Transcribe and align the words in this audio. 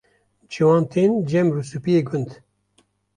Ciwan 0.51 0.83
tên 0.91 1.11
cem 1.29 1.47
rûspiyê 1.55 2.01
gund. 2.07 2.29